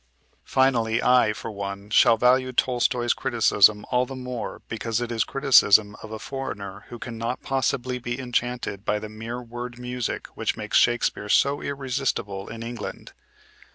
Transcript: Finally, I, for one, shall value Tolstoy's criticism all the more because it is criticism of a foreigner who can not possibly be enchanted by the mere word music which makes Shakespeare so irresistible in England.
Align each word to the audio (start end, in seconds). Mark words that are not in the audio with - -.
Finally, 0.47 0.99
I, 0.99 1.31
for 1.31 1.51
one, 1.51 1.91
shall 1.91 2.17
value 2.17 2.51
Tolstoy's 2.53 3.13
criticism 3.13 3.85
all 3.91 4.07
the 4.07 4.15
more 4.15 4.63
because 4.67 4.99
it 4.99 5.11
is 5.11 5.23
criticism 5.23 5.95
of 6.01 6.11
a 6.11 6.17
foreigner 6.17 6.85
who 6.89 6.97
can 6.97 7.19
not 7.19 7.43
possibly 7.43 7.99
be 7.99 8.19
enchanted 8.19 8.83
by 8.83 8.97
the 8.97 9.09
mere 9.09 9.43
word 9.43 9.77
music 9.77 10.25
which 10.33 10.57
makes 10.57 10.79
Shakespeare 10.79 11.29
so 11.29 11.61
irresistible 11.61 12.47
in 12.49 12.63
England. 12.63 13.13